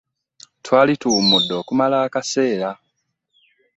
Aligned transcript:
Twali 0.65 0.93
tuwummudde 1.01 1.53
okumala 1.61 1.95
akaseera. 2.05 2.69